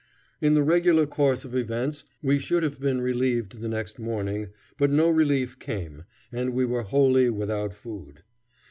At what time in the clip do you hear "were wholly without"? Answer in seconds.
6.65-7.71